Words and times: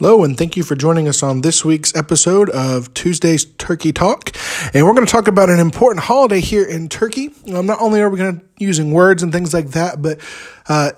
Hello, 0.00 0.22
and 0.22 0.38
thank 0.38 0.56
you 0.56 0.62
for 0.62 0.76
joining 0.76 1.08
us 1.08 1.24
on 1.24 1.40
this 1.40 1.64
week's 1.64 1.92
episode 1.96 2.50
of 2.50 2.94
Tuesday's 2.94 3.44
Turkey 3.44 3.92
Talk. 3.92 4.30
And 4.72 4.86
we're 4.86 4.94
going 4.94 5.04
to 5.04 5.10
talk 5.10 5.26
about 5.26 5.50
an 5.50 5.58
important 5.58 6.04
holiday 6.04 6.38
here 6.38 6.62
in 6.62 6.88
Turkey. 6.88 7.34
Um, 7.52 7.66
not 7.66 7.80
only 7.80 8.00
are 8.00 8.08
we 8.08 8.16
going 8.16 8.38
to 8.38 8.44
using 8.58 8.92
words 8.92 9.24
and 9.24 9.32
things 9.32 9.52
like 9.52 9.70
that, 9.70 10.00
but 10.00 10.20
uh, 10.68 10.92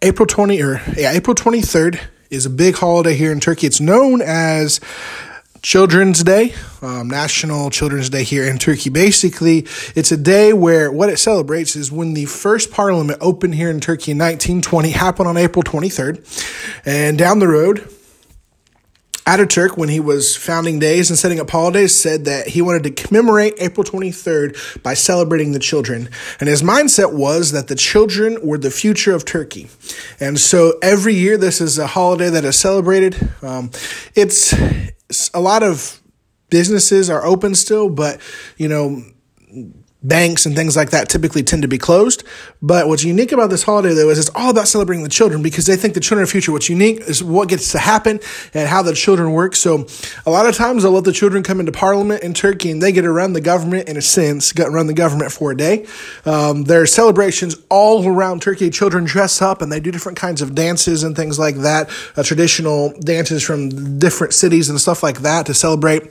April 0.00 0.26
20 0.26 0.62
or 0.62 0.80
yeah, 0.96 1.12
April 1.12 1.34
23rd 1.34 2.00
is 2.30 2.46
a 2.46 2.50
big 2.50 2.76
holiday 2.76 3.14
here 3.14 3.30
in 3.30 3.40
Turkey. 3.40 3.66
It's 3.66 3.78
known 3.78 4.22
as 4.22 4.80
Children's 5.60 6.24
Day, 6.24 6.54
um, 6.80 7.08
National 7.08 7.68
Children's 7.68 8.08
Day 8.08 8.24
here 8.24 8.46
in 8.46 8.56
Turkey. 8.56 8.88
Basically, 8.88 9.66
it's 9.94 10.12
a 10.12 10.16
day 10.16 10.54
where 10.54 10.90
what 10.90 11.10
it 11.10 11.18
celebrates 11.18 11.76
is 11.76 11.92
when 11.92 12.14
the 12.14 12.24
first 12.24 12.70
parliament 12.70 13.18
opened 13.20 13.56
here 13.56 13.68
in 13.68 13.80
Turkey 13.80 14.12
in 14.12 14.16
1920 14.16 14.92
happened 14.92 15.28
on 15.28 15.36
April 15.36 15.62
23rd. 15.62 16.24
And 16.86 17.18
down 17.18 17.40
the 17.40 17.48
road, 17.48 17.86
Ataturk, 19.30 19.76
when 19.76 19.88
he 19.88 20.00
was 20.00 20.36
founding 20.36 20.80
days 20.80 21.08
and 21.08 21.16
setting 21.16 21.38
up 21.38 21.48
holidays, 21.48 21.94
said 21.94 22.24
that 22.24 22.48
he 22.48 22.60
wanted 22.60 22.82
to 22.82 22.90
commemorate 22.90 23.54
April 23.58 23.84
23rd 23.84 24.82
by 24.82 24.94
celebrating 24.94 25.52
the 25.52 25.60
children. 25.60 26.08
And 26.40 26.48
his 26.48 26.62
mindset 26.62 27.12
was 27.12 27.52
that 27.52 27.68
the 27.68 27.76
children 27.76 28.38
were 28.42 28.58
the 28.58 28.72
future 28.72 29.14
of 29.14 29.24
Turkey. 29.24 29.68
And 30.18 30.40
so 30.40 30.78
every 30.82 31.14
year, 31.14 31.36
this 31.36 31.60
is 31.60 31.78
a 31.78 31.86
holiday 31.86 32.28
that 32.28 32.44
is 32.44 32.58
celebrated. 32.58 33.30
Um, 33.40 33.70
it's 34.16 34.52
a 35.32 35.40
lot 35.40 35.62
of 35.62 36.00
businesses 36.48 37.08
are 37.08 37.24
open 37.24 37.54
still, 37.54 37.88
but, 37.88 38.20
you 38.56 38.66
know, 38.68 39.00
banks 40.02 40.46
and 40.46 40.56
things 40.56 40.76
like 40.76 40.90
that 40.90 41.08
typically 41.08 41.42
tend 41.42 41.62
to 41.62 41.68
be 41.68 41.78
closed. 41.78 42.24
But 42.62 42.88
what's 42.88 43.04
unique 43.04 43.32
about 43.32 43.50
this 43.50 43.64
holiday, 43.64 43.92
though, 43.94 44.08
is 44.08 44.18
it's 44.18 44.30
all 44.34 44.50
about 44.50 44.68
celebrating 44.68 45.02
the 45.02 45.10
children 45.10 45.42
because 45.42 45.66
they 45.66 45.76
think 45.76 45.94
the 45.94 46.00
children 46.00 46.24
are 46.24 46.26
future. 46.26 46.52
What's 46.52 46.68
unique 46.68 47.00
is 47.00 47.22
what 47.22 47.48
gets 47.48 47.72
to 47.72 47.78
happen 47.78 48.20
and 48.54 48.68
how 48.68 48.82
the 48.82 48.94
children 48.94 49.32
work. 49.32 49.54
So 49.54 49.86
a 50.24 50.30
lot 50.30 50.46
of 50.46 50.54
times 50.54 50.82
they'll 50.82 50.92
let 50.92 51.04
the 51.04 51.12
children 51.12 51.42
come 51.42 51.60
into 51.60 51.72
parliament 51.72 52.22
in 52.22 52.32
Turkey 52.32 52.70
and 52.70 52.82
they 52.82 52.92
get 52.92 53.02
to 53.02 53.12
run 53.12 53.34
the 53.34 53.40
government 53.40 53.88
in 53.88 53.96
a 53.96 54.02
sense, 54.02 54.52
get 54.52 54.70
run 54.70 54.86
the 54.86 54.94
government 54.94 55.32
for 55.32 55.50
a 55.50 55.56
day. 55.56 55.86
Um, 56.24 56.64
there 56.64 56.80
are 56.80 56.86
celebrations 56.86 57.56
all 57.68 58.06
around 58.06 58.42
Turkey. 58.42 58.70
Children 58.70 59.04
dress 59.04 59.42
up 59.42 59.60
and 59.60 59.70
they 59.70 59.80
do 59.80 59.90
different 59.90 60.16
kinds 60.18 60.40
of 60.40 60.54
dances 60.54 61.02
and 61.02 61.14
things 61.14 61.38
like 61.38 61.56
that, 61.56 61.90
uh, 62.16 62.22
traditional 62.22 62.92
dances 63.00 63.42
from 63.42 63.98
different 63.98 64.32
cities 64.32 64.70
and 64.70 64.80
stuff 64.80 65.02
like 65.02 65.20
that 65.20 65.46
to 65.46 65.54
celebrate. 65.54 66.02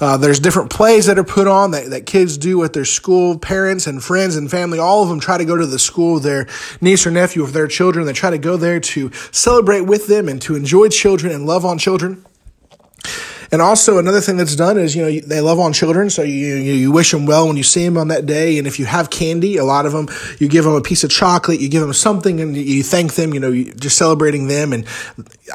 Uh, 0.00 0.16
there's 0.16 0.40
different 0.40 0.70
plays 0.70 1.06
that 1.06 1.18
are 1.18 1.24
put 1.24 1.46
on 1.46 1.70
that, 1.70 1.90
that 1.90 2.06
kids 2.06 2.36
do 2.38 2.62
at 2.64 2.72
their 2.72 2.84
school 2.84 3.27
parents 3.36 3.86
and 3.86 4.02
friends 4.02 4.36
and 4.36 4.50
family, 4.50 4.78
all 4.78 5.02
of 5.02 5.08
them 5.08 5.18
try 5.18 5.36
to 5.36 5.44
go 5.44 5.56
to 5.56 5.66
the 5.66 5.78
school 5.78 6.18
of 6.18 6.22
their 6.22 6.46
niece 6.80 7.06
or 7.06 7.10
nephew 7.10 7.42
of 7.42 7.52
their 7.52 7.66
children. 7.66 8.06
They 8.06 8.12
try 8.12 8.30
to 8.30 8.38
go 8.38 8.56
there 8.56 8.80
to 8.80 9.10
celebrate 9.32 9.82
with 9.82 10.06
them 10.06 10.28
and 10.28 10.40
to 10.42 10.54
enjoy 10.54 10.88
children 10.88 11.32
and 11.32 11.46
love 11.46 11.64
on 11.64 11.78
children. 11.78 12.24
And 13.50 13.62
also 13.62 13.98
another 13.98 14.20
thing 14.20 14.36
that's 14.36 14.56
done 14.56 14.78
is, 14.78 14.94
you 14.94 15.02
know, 15.02 15.20
they 15.26 15.40
love 15.40 15.58
on 15.58 15.72
children. 15.72 16.10
So 16.10 16.22
you, 16.22 16.56
you, 16.56 16.92
wish 16.92 17.10
them 17.12 17.24
well 17.24 17.46
when 17.46 17.56
you 17.56 17.62
see 17.62 17.84
them 17.84 17.96
on 17.96 18.08
that 18.08 18.26
day. 18.26 18.58
And 18.58 18.66
if 18.66 18.78
you 18.78 18.84
have 18.84 19.08
candy, 19.08 19.56
a 19.56 19.64
lot 19.64 19.86
of 19.86 19.92
them, 19.92 20.08
you 20.38 20.48
give 20.48 20.64
them 20.64 20.74
a 20.74 20.82
piece 20.82 21.02
of 21.02 21.10
chocolate, 21.10 21.60
you 21.60 21.68
give 21.68 21.80
them 21.80 21.92
something 21.92 22.40
and 22.40 22.56
you 22.56 22.82
thank 22.82 23.14
them, 23.14 23.32
you 23.32 23.40
know, 23.40 23.52
just 23.54 23.96
celebrating 23.96 24.48
them. 24.48 24.72
And 24.72 24.86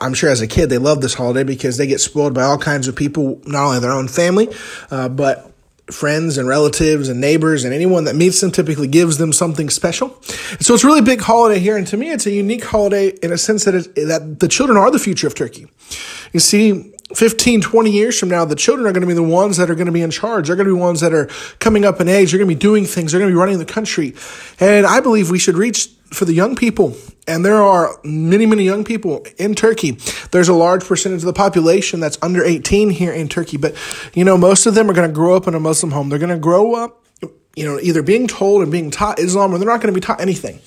I'm 0.01 0.13
sure 0.13 0.29
as 0.29 0.41
a 0.41 0.47
kid, 0.47 0.69
they 0.69 0.79
love 0.79 1.01
this 1.01 1.13
holiday 1.13 1.43
because 1.43 1.77
they 1.77 1.85
get 1.85 2.01
spoiled 2.01 2.33
by 2.33 2.43
all 2.43 2.57
kinds 2.57 2.87
of 2.87 2.95
people, 2.95 3.39
not 3.45 3.65
only 3.65 3.79
their 3.79 3.91
own 3.91 4.07
family, 4.07 4.49
uh, 4.89 5.09
but 5.09 5.52
friends 5.91 6.37
and 6.37 6.47
relatives 6.47 7.09
and 7.09 7.19
neighbors 7.19 7.65
and 7.65 7.73
anyone 7.73 8.05
that 8.05 8.15
meets 8.15 8.39
them 8.39 8.51
typically 8.51 8.87
gives 8.87 9.17
them 9.17 9.33
something 9.33 9.69
special. 9.69 10.09
So 10.59 10.73
it's 10.73 10.83
a 10.83 10.87
really 10.87 11.01
big 11.01 11.21
holiday 11.21 11.59
here. 11.59 11.75
And 11.75 11.85
to 11.87 11.97
me, 11.97 12.11
it's 12.11 12.25
a 12.25 12.31
unique 12.31 12.63
holiday 12.63 13.09
in 13.21 13.33
a 13.33 13.37
sense 13.37 13.65
that, 13.65 13.75
it, 13.75 13.95
that 13.95 14.39
the 14.39 14.47
children 14.47 14.77
are 14.77 14.89
the 14.89 14.99
future 14.99 15.27
of 15.27 15.35
Turkey. 15.35 15.67
You 16.31 16.39
see, 16.39 16.93
15, 17.13 17.61
20 17.61 17.91
years 17.91 18.17
from 18.17 18.29
now, 18.29 18.45
the 18.45 18.55
children 18.55 18.87
are 18.87 18.91
going 18.91 19.01
to 19.01 19.07
be 19.07 19.13
the 19.13 19.21
ones 19.21 19.57
that 19.57 19.69
are 19.69 19.75
going 19.75 19.87
to 19.87 19.91
be 19.91 20.01
in 20.01 20.09
charge. 20.09 20.47
They're 20.47 20.55
going 20.55 20.67
to 20.67 20.73
be 20.73 20.79
ones 20.79 21.01
that 21.01 21.13
are 21.13 21.27
coming 21.59 21.85
up 21.85 21.99
in 21.99 22.07
age. 22.07 22.31
They're 22.31 22.39
going 22.39 22.49
to 22.49 22.55
be 22.55 22.59
doing 22.59 22.85
things. 22.85 23.11
They're 23.11 23.19
going 23.19 23.31
to 23.31 23.35
be 23.35 23.39
running 23.39 23.59
the 23.59 23.65
country. 23.65 24.15
And 24.59 24.85
I 24.85 24.99
believe 24.99 25.29
we 25.29 25.37
should 25.37 25.57
reach 25.57 25.89
for 26.13 26.25
the 26.25 26.33
young 26.33 26.55
people. 26.55 26.95
And 27.27 27.45
there 27.45 27.61
are 27.61 27.97
many, 28.03 28.45
many 28.45 28.63
young 28.63 28.83
people 28.83 29.25
in 29.37 29.55
Turkey. 29.55 29.91
There's 30.31 30.49
a 30.49 30.53
large 30.53 30.85
percentage 30.85 31.21
of 31.21 31.25
the 31.25 31.33
population 31.33 31.99
that's 31.99 32.17
under 32.21 32.43
18 32.43 32.89
here 32.89 33.11
in 33.13 33.29
Turkey. 33.29 33.57
But, 33.57 33.75
you 34.13 34.23
know, 34.23 34.37
most 34.37 34.65
of 34.65 34.75
them 34.75 34.89
are 34.89 34.93
going 34.93 35.09
to 35.09 35.13
grow 35.13 35.35
up 35.35 35.47
in 35.47 35.55
a 35.55 35.59
Muslim 35.59 35.91
home. 35.91 36.09
They're 36.09 36.19
going 36.19 36.29
to 36.29 36.37
grow 36.37 36.75
up 36.75 37.03
you 37.55 37.65
know, 37.65 37.79
either 37.79 38.01
being 38.01 38.27
told 38.27 38.63
and 38.63 38.71
being 38.71 38.89
taught 38.89 39.19
Islam 39.19 39.53
or 39.53 39.59
they're 39.59 39.67
not 39.67 39.79
going 39.79 39.93
to 39.93 39.99
be 39.99 40.03
taught 40.03 40.19
anything. 40.19 40.59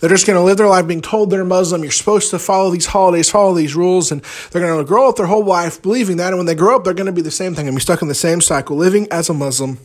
They're 0.00 0.10
just 0.10 0.26
going 0.26 0.36
to 0.36 0.42
live 0.42 0.56
their 0.56 0.68
life 0.68 0.88
being 0.88 1.00
told 1.00 1.30
they're 1.30 1.44
Muslim. 1.44 1.82
You're 1.82 1.92
supposed 1.92 2.30
to 2.30 2.38
follow 2.38 2.70
these 2.70 2.86
holidays, 2.86 3.30
follow 3.30 3.54
these 3.54 3.76
rules, 3.76 4.10
and 4.10 4.22
they're 4.50 4.62
going 4.62 4.76
to 4.76 4.84
grow 4.84 5.08
up 5.08 5.16
their 5.16 5.26
whole 5.26 5.44
life 5.44 5.80
believing 5.80 6.16
that. 6.16 6.28
And 6.28 6.38
when 6.38 6.46
they 6.46 6.56
grow 6.56 6.74
up, 6.74 6.84
they're 6.84 6.94
going 6.94 7.06
to 7.06 7.12
be 7.12 7.22
the 7.22 7.30
same 7.30 7.54
thing 7.54 7.68
and 7.68 7.76
be 7.76 7.80
stuck 7.80 8.02
in 8.02 8.08
the 8.08 8.14
same 8.14 8.40
cycle, 8.40 8.76
living 8.76 9.06
as 9.12 9.28
a 9.28 9.34
Muslim, 9.34 9.78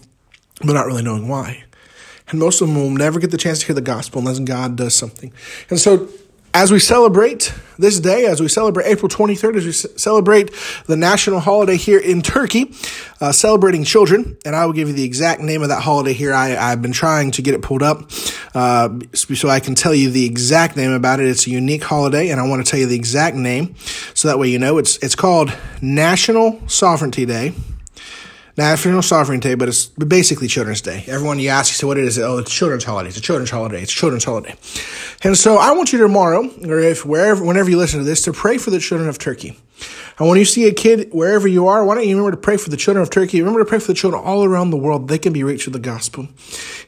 but 0.66 0.74
not 0.74 0.88
really 0.88 1.04
knowing 1.04 1.28
why. 1.28 1.64
And 2.30 2.40
most 2.40 2.62
of 2.62 2.68
them 2.68 2.78
will 2.78 2.90
never 2.90 3.20
get 3.20 3.32
the 3.32 3.38
chance 3.38 3.60
to 3.60 3.68
hear 3.68 3.76
the 3.76 3.82
gospel 3.82 4.20
unless 4.20 4.40
God 4.40 4.76
does 4.76 4.94
something. 4.94 5.32
And 5.70 5.80
so 5.80 6.10
as 6.58 6.72
we 6.72 6.80
celebrate 6.80 7.54
this 7.78 8.00
day, 8.00 8.26
as 8.26 8.42
we 8.42 8.48
celebrate 8.48 8.88
April 8.88 9.10
23rd, 9.10 9.58
as 9.58 9.66
we 9.66 9.72
celebrate 9.72 10.52
the 10.88 10.96
national 10.96 11.40
holiday 11.40 11.78
here 11.78 12.00
in 12.00 12.24
Turkey, 12.24 12.74
uh, 13.22 13.32
celebrating 13.32 13.84
children, 13.84 14.38
and 14.44 14.56
I 14.56 14.66
will 14.66 14.74
give 14.74 14.88
you 14.88 14.94
the 14.96 15.04
exact 15.04 15.40
name 15.40 15.62
of 15.62 15.70
that 15.70 15.84
holiday 15.84 16.14
here. 16.14 16.34
I, 16.34 16.48
have 16.48 16.82
been 16.82 16.94
trying 16.94 17.30
to 17.32 17.44
get 17.44 17.54
it 17.54 17.62
pulled 17.62 17.84
up 17.84 18.10
uh, 18.56 18.90
so 19.14 19.50
I 19.50 19.60
can 19.60 19.76
tell 19.76 19.94
you 19.94 20.10
the 20.10 20.26
exact 20.26 20.76
name 20.76 20.92
about 20.92 21.20
it. 21.20 21.28
It's 21.28 21.46
a 21.46 21.52
unique 21.52 21.84
holiday, 21.84 22.30
and 22.30 22.42
I 22.42 22.48
want 22.48 22.66
to 22.66 22.70
tell 22.70 22.80
you 22.80 22.88
the 22.88 22.96
exact 22.96 23.36
name 23.36 23.76
so 24.16 24.28
that 24.28 24.40
way 24.40 24.48
you 24.48 24.58
know. 24.58 24.80
It's, 24.80 24.98
it's 24.98 25.16
called 25.16 25.56
National 25.82 26.60
Sovereignty 26.68 27.26
Day. 27.26 27.54
National 28.58 29.04
Sovereignty 29.04 29.50
Day, 29.50 29.56
but 29.56 29.68
it's 29.68 29.86
basically 29.86 30.48
Children's 30.48 30.82
Day. 30.82 31.04
Everyone 31.06 31.38
you 31.38 31.50
ask, 31.50 31.70
you 31.72 31.76
say, 31.76 31.86
what 31.86 32.00
it 32.00 32.06
is? 32.06 32.18
Oh, 32.18 32.40
it's 32.40 32.52
Children's 32.52 32.84
Holiday. 32.84 33.10
It's 33.10 33.18
a 33.18 33.22
Children's 33.22 33.52
Holiday. 33.52 33.84
It's 33.84 33.92
a 33.92 33.96
Children's 33.96 34.24
Holiday. 34.24 34.56
And 35.24 35.38
so 35.38 35.58
I 35.58 35.74
want 35.74 35.94
you 35.94 36.00
tomorrow, 36.00 36.50
or 36.66 36.80
if 36.80 37.06
wherever, 37.06 37.46
whenever 37.46 37.70
you 37.70 37.78
listen 37.78 38.00
to 38.00 38.04
this, 38.04 38.24
to 38.24 38.34
pray 38.34 38.58
for 38.58 38.72
the 38.72 38.80
children 38.80 39.10
of 39.10 39.20
Turkey. 39.20 39.60
And 40.18 40.28
when 40.28 40.40
you 40.40 40.46
see 40.46 40.68
a 40.68 40.74
kid 40.74 41.10
wherever 41.12 41.48
you 41.48 41.68
are, 41.68 41.86
why 41.86 41.94
don't 41.94 42.08
you 42.08 42.18
remember 42.18 42.32
to 42.32 42.42
pray 42.42 42.58
for 42.58 42.72
the 42.72 42.78
children 42.78 43.04
of 43.04 43.12
Turkey? 43.12 43.40
Remember 43.40 43.60
to 43.60 43.70
pray 43.70 43.78
for 43.78 43.88
the 43.88 43.94
children 43.94 44.24
all 44.24 44.44
around 44.44 44.72
the 44.72 44.78
world. 44.78 45.08
They 45.08 45.20
can 45.20 45.34
be 45.34 45.44
reached 45.44 45.68
with 45.68 45.74
the 45.74 45.80
gospel. 45.80 46.28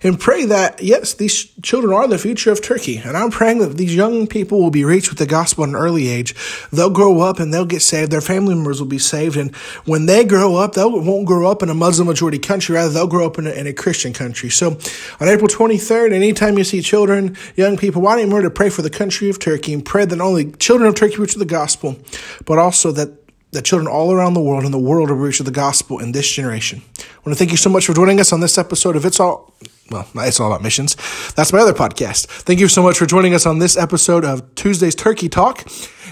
And 0.02 0.20
pray 0.20 0.46
that, 0.46 0.82
yes, 0.82 1.14
these 1.14 1.46
children 1.62 1.94
are 1.94 2.08
the 2.08 2.18
future 2.18 2.52
of 2.52 2.62
Turkey. 2.62 2.98
And 2.98 3.18
I'm 3.18 3.32
praying 3.32 3.60
that 3.60 3.78
these 3.78 3.94
young 3.94 4.28
people 4.28 4.62
will 4.62 4.72
be 4.72 4.86
reached 4.86 5.10
with 5.10 5.20
the 5.20 5.26
gospel 5.26 5.66
at 5.66 5.70
an 5.70 5.76
early 5.76 6.08
age. 6.08 6.36
They'll 6.72 6.90
grow 6.90 7.20
up 7.20 7.40
and 7.40 7.54
they'll 7.54 7.66
get 7.66 7.82
saved. 7.82 8.12
Their 8.12 8.22
family 8.22 8.56
members 8.56 8.80
will 8.80 8.88
be 8.88 9.00
saved. 9.00 9.36
And 9.36 9.54
when 9.86 10.06
they 10.06 10.24
grow 10.24 10.56
up, 10.56 10.74
they 10.74 10.86
won't 10.86 11.26
grow 11.26 11.52
up 11.52 11.62
in 11.62 11.70
a 11.70 11.74
Muslim 11.74 12.08
majority 12.08 12.40
country. 12.40 12.76
Rather, 12.76 12.92
they'll 12.92 13.08
grow 13.08 13.26
up 13.26 13.38
in 13.38 13.48
a, 13.48 13.52
in 13.52 13.68
a 13.68 13.74
Christian 13.74 14.14
country. 14.14 14.50
So 14.50 14.78
on 15.20 15.28
April 15.28 15.50
23rd, 15.50 16.14
anytime 16.14 16.58
you 16.58 16.64
see 16.64 16.82
children, 16.82 17.36
young 17.56 17.76
people, 17.76 18.02
why 18.02 18.16
don't 18.16 18.32
you 18.32 18.42
to 18.42 18.50
pray 18.50 18.70
for 18.70 18.82
the 18.82 18.90
country 18.90 19.30
of 19.30 19.40
Turkey 19.40 19.74
and 19.74 19.86
pray 19.86 20.06
that 20.06 20.22
only 20.22 20.52
children 20.54 20.88
of 20.88 20.96
Turkey 20.96 21.18
reach 21.18 21.34
the 21.34 21.46
gospel, 21.46 21.98
but 22.46 22.58
also 22.58 22.92
that 22.94 23.20
that 23.52 23.66
children 23.66 23.88
all 23.88 24.12
around 24.12 24.36
the 24.36 24.42
world 24.42 24.64
and 24.64 24.74
the 24.74 24.80
world 24.80 25.10
will 25.10 25.18
reach 25.18 25.40
the 25.40 25.52
gospel 25.52 26.00
in 26.00 26.12
this 26.12 26.32
generation. 26.32 26.84
I 27.00 27.02
want 27.26 27.30
to 27.30 27.36
thank 27.36 27.52
you 27.52 27.58
so 27.58 27.70
much 27.70 27.86
for 27.86 27.94
joining 27.94 28.20
us 28.20 28.32
on 28.32 28.42
this 28.42 28.58
episode 28.58 28.96
of 28.96 29.06
It's 29.06 29.20
All, 29.20 29.54
well, 29.92 30.08
it's 30.18 30.40
all 30.40 30.52
about 30.52 30.62
missions. 30.62 30.96
That's 31.34 31.52
my 31.52 31.60
other 31.60 31.74
podcast. 31.74 32.26
Thank 32.26 32.60
you 32.60 32.68
so 32.68 32.84
much 32.84 32.98
for 32.98 33.06
joining 33.06 33.34
us 33.34 33.46
on 33.46 33.60
this 33.60 33.78
episode 33.78 34.24
of 34.24 34.54
Tuesday's 34.56 34.96
Turkey 34.96 35.30
Talk. 35.30 35.68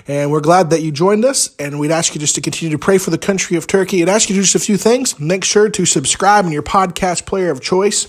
And 0.07 0.31
we're 0.31 0.41
glad 0.41 0.69
that 0.69 0.81
you 0.81 0.91
joined 0.91 1.25
us. 1.25 1.53
And 1.59 1.79
we'd 1.79 1.91
ask 1.91 2.15
you 2.15 2.19
just 2.19 2.35
to 2.35 2.41
continue 2.41 2.75
to 2.75 2.79
pray 2.79 2.97
for 2.97 3.09
the 3.09 3.17
country 3.17 3.57
of 3.57 3.67
Turkey 3.67 4.01
and 4.01 4.09
ask 4.09 4.29
you 4.29 4.35
to 4.35 4.39
do 4.39 4.43
just 4.43 4.55
a 4.55 4.59
few 4.59 4.77
things. 4.77 5.19
Make 5.19 5.43
sure 5.43 5.69
to 5.69 5.85
subscribe 5.85 6.45
in 6.45 6.51
your 6.51 6.63
podcast 6.63 7.25
player 7.25 7.51
of 7.51 7.61
choice. 7.61 8.07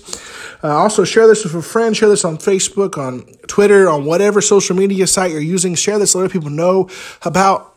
Uh, 0.63 0.69
also, 0.69 1.03
share 1.03 1.27
this 1.27 1.43
with 1.43 1.53
a 1.55 1.61
friend. 1.61 1.95
Share 1.95 2.09
this 2.09 2.25
on 2.25 2.37
Facebook, 2.37 2.97
on 2.97 3.25
Twitter, 3.47 3.89
on 3.89 4.05
whatever 4.05 4.41
social 4.41 4.75
media 4.75 5.07
site 5.07 5.31
you're 5.31 5.41
using. 5.41 5.75
Share 5.75 5.99
this, 5.99 6.15
let 6.15 6.25
other 6.25 6.33
people 6.33 6.49
know 6.49 6.89
about 7.23 7.69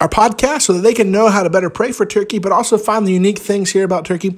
our 0.00 0.08
podcast 0.08 0.62
so 0.62 0.72
that 0.72 0.80
they 0.80 0.94
can 0.94 1.10
know 1.10 1.28
how 1.28 1.42
to 1.42 1.50
better 1.50 1.68
pray 1.70 1.92
for 1.92 2.06
Turkey, 2.06 2.38
but 2.38 2.52
also 2.52 2.78
find 2.78 3.06
the 3.06 3.12
unique 3.12 3.38
things 3.38 3.70
here 3.70 3.84
about 3.84 4.04
Turkey. 4.04 4.28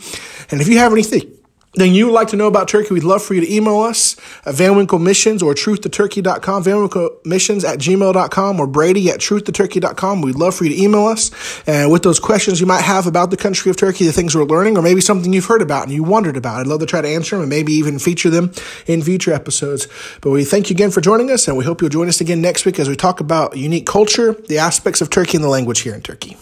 And 0.50 0.60
if 0.60 0.68
you 0.68 0.78
have 0.78 0.92
anything, 0.92 1.38
then 1.74 1.94
you 1.94 2.06
would 2.06 2.12
like 2.12 2.28
to 2.28 2.36
know 2.36 2.48
about 2.48 2.68
Turkey, 2.68 2.92
we'd 2.92 3.02
love 3.02 3.22
for 3.22 3.32
you 3.32 3.40
to 3.40 3.50
email 3.50 3.80
us 3.80 4.14
at 4.44 4.54
Van 4.54 4.76
Winkle 4.76 4.98
Missions 4.98 5.42
or 5.42 5.54
truthtoturkey.com, 5.54 7.20
Missions 7.24 7.64
at 7.64 7.78
gmail.com 7.78 8.60
or 8.60 8.66
Brady 8.66 9.10
at 9.10 9.20
truthtoturkey.com. 9.20 10.20
We'd 10.20 10.34
love 10.34 10.54
for 10.54 10.64
you 10.64 10.70
to 10.70 10.82
email 10.82 11.06
us. 11.06 11.30
And 11.66 11.90
with 11.90 12.02
those 12.02 12.20
questions 12.20 12.60
you 12.60 12.66
might 12.66 12.82
have 12.82 13.06
about 13.06 13.30
the 13.30 13.38
country 13.38 13.70
of 13.70 13.78
Turkey, 13.78 14.04
the 14.04 14.12
things 14.12 14.34
we're 14.34 14.44
learning, 14.44 14.76
or 14.76 14.82
maybe 14.82 15.00
something 15.00 15.32
you've 15.32 15.46
heard 15.46 15.62
about 15.62 15.84
and 15.84 15.92
you 15.92 16.02
wondered 16.02 16.36
about, 16.36 16.60
I'd 16.60 16.66
love 16.66 16.80
to 16.80 16.86
try 16.86 17.00
to 17.00 17.08
answer 17.08 17.36
them 17.36 17.42
and 17.44 17.50
maybe 17.50 17.72
even 17.72 17.98
feature 17.98 18.28
them 18.28 18.52
in 18.86 19.00
future 19.00 19.32
episodes. 19.32 19.88
But 20.20 20.30
we 20.30 20.44
thank 20.44 20.68
you 20.68 20.74
again 20.74 20.90
for 20.90 21.00
joining 21.00 21.30
us 21.30 21.48
and 21.48 21.56
we 21.56 21.64
hope 21.64 21.80
you'll 21.80 21.88
join 21.88 22.08
us 22.08 22.20
again 22.20 22.42
next 22.42 22.66
week 22.66 22.78
as 22.78 22.88
we 22.88 22.96
talk 22.96 23.20
about 23.20 23.56
unique 23.56 23.86
culture, 23.86 24.34
the 24.34 24.58
aspects 24.58 25.00
of 25.00 25.08
Turkey 25.08 25.38
and 25.38 25.44
the 25.44 25.48
language 25.48 25.80
here 25.80 25.94
in 25.94 26.02
Turkey. 26.02 26.36